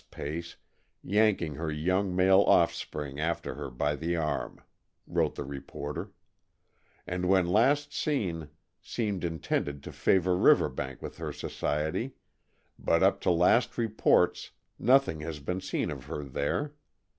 pace, 0.09 0.55
yanking 1.03 1.53
her 1.53 1.71
young 1.71 2.15
male 2.15 2.41
offspring 2.47 3.19
after 3.19 3.53
her 3.53 3.69
by 3.69 3.95
the 3.95 4.15
arm," 4.15 4.59
wrote 5.05 5.35
the 5.35 5.43
reporter, 5.43 6.09
"and 7.05 7.27
when 7.29 7.45
last 7.45 7.93
seen 7.93 8.49
seemed 8.81 9.23
intending 9.23 9.79
to 9.79 9.91
favor 9.91 10.35
River 10.35 10.69
bank 10.69 11.03
with 11.03 11.17
her 11.17 11.31
society, 11.31 12.15
but 12.79 13.03
up 13.03 13.21
to 13.21 13.29
last 13.29 13.77
reports 13.77 14.49
nothing 14.79 15.19
has 15.19 15.39
been 15.39 15.61
seen 15.61 15.91
of 15.91 16.05
her 16.05 16.23
there. 16.23 16.73